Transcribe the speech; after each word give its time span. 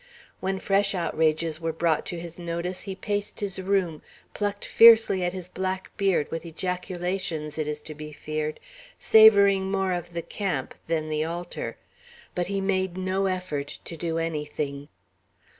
When 0.39 0.57
fresh 0.57 0.95
outrages 0.95 1.61
were 1.61 1.71
brought 1.71 2.07
to 2.07 2.19
his 2.19 2.39
notice, 2.39 2.81
he 2.89 2.95
paced 2.95 3.39
his 3.39 3.59
room, 3.61 4.01
plucked 4.33 4.65
fiercely 4.65 5.23
at 5.23 5.31
his 5.33 5.47
black 5.47 5.95
beard, 5.95 6.31
with 6.31 6.43
ejaculations, 6.43 7.59
it 7.59 7.67
is 7.67 7.81
to 7.83 7.93
be 7.93 8.11
feared, 8.11 8.59
savoring 8.97 9.69
more 9.69 9.93
of 9.93 10.13
the 10.15 10.23
camp 10.23 10.73
than 10.87 11.07
the 11.09 11.23
altar; 11.23 11.77
but 12.33 12.47
he 12.47 12.59
made 12.59 12.97
no 12.97 13.27
effort 13.27 13.77
to 13.85 13.95
do 13.95 14.17
anything. 14.17 14.87